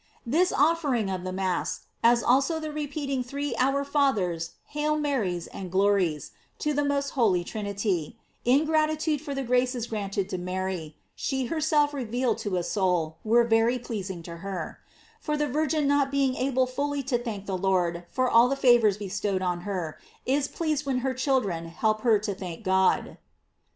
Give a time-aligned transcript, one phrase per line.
[0.01, 5.45] "f This offering of the Mass, as also the repeating three "Our Fathers," <4Hail Marys,"
[5.45, 10.97] and "Glories" to the most holy Trinity, in gratitude for the graces granted to Mary,
[11.13, 14.79] she herself revealed to a soul, were very pleasing to her;
[15.19, 18.97] for the Virgin not being able fully to thank the Lord for all the favors
[18.97, 23.19] bestowed on her, is pleased when her children help her to thank God.